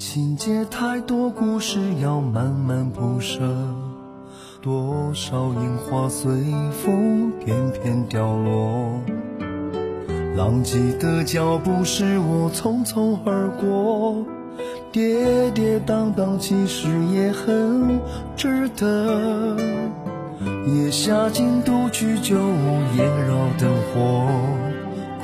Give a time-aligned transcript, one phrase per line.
[0.00, 3.42] 情节太多故事要慢慢铺设，
[4.62, 6.32] 多少樱花随
[6.72, 8.98] 风翩翩掉落。
[10.34, 14.24] 浪迹的脚步是我匆匆而过，
[14.90, 18.00] 跌跌宕宕其实也很
[18.34, 19.54] 值得。
[20.66, 24.26] 夜下尽独居酒屋，萦绕灯火，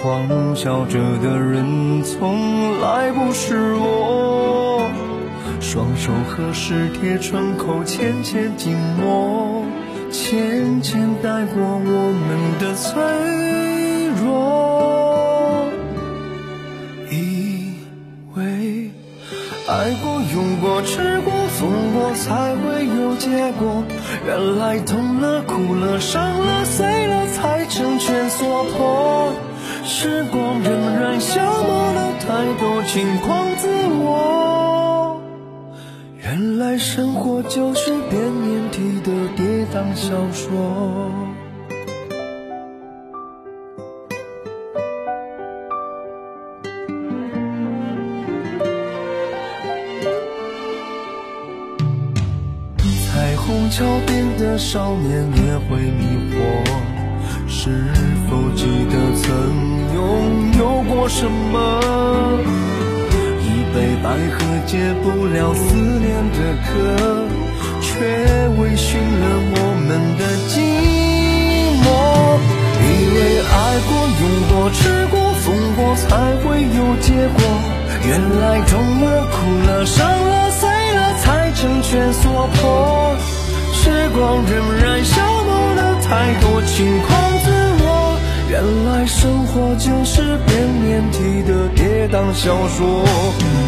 [0.00, 4.41] 狂笑着的人从来不是我。
[5.72, 9.64] 双手合十贴唇口，浅浅紧握，
[10.10, 12.92] 浅浅带过我们的脆
[14.22, 15.66] 弱。
[17.10, 17.72] 以
[18.34, 18.90] 为
[19.66, 23.82] 爱过、拥过、吃过、疯过，才会有结果。
[24.26, 29.32] 原来痛了、哭了、伤了、碎了，才成全所迫。
[29.86, 30.68] 时光荏
[31.00, 33.68] 苒，消磨了太多轻狂自
[34.04, 34.61] 我。
[36.32, 41.12] 原来生活就是编年体的跌宕小说。
[53.04, 56.40] 彩虹桥边的少年也会迷惑，
[57.46, 57.92] 是
[58.26, 59.28] 否记得曾
[59.94, 60.00] 拥
[60.58, 62.71] 有过什么？
[64.12, 66.68] 奈何解不了思念的渴，
[67.80, 67.88] 却
[68.60, 69.56] 微醺了我
[69.88, 69.88] 们
[70.18, 70.54] 的寂
[71.80, 71.84] 寞。
[72.76, 72.84] 以
[73.16, 73.56] 为爱
[73.88, 76.04] 过、拥过、吃过、疯过才
[76.44, 77.40] 会有结果，
[78.06, 79.34] 原来痛了、哭
[79.66, 83.16] 了、伤了、碎了才成全所迫。
[83.72, 87.08] 时光荏苒，消磨了太多轻狂
[87.40, 87.48] 自
[87.80, 88.18] 我。
[88.50, 90.36] 原来生活就是
[90.92, 92.84] 遍体的跌宕小说。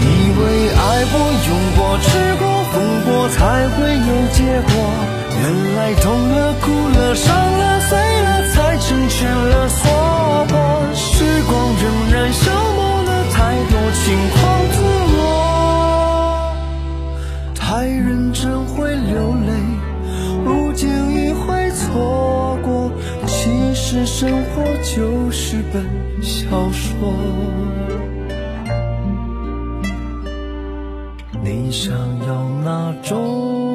[0.00, 0.06] 以
[0.38, 0.80] 为爱
[1.10, 1.18] 过、
[1.48, 2.06] 拥过、吃
[2.38, 4.38] 过、疯过才会有结
[4.70, 4.70] 果，
[5.42, 5.42] 原
[5.74, 9.82] 来痛了、哭了、伤了、碎了才成全了所
[10.46, 10.54] 迫。
[10.94, 11.52] 时光
[11.82, 13.36] 仍然，消磨了太
[13.68, 14.38] 多轻狂
[14.70, 14.76] 自
[15.18, 15.20] 我。
[17.56, 19.50] 太认真会流泪，
[23.90, 25.82] 是生活就是本
[26.22, 27.10] 小说。
[31.42, 33.67] 你想要哪种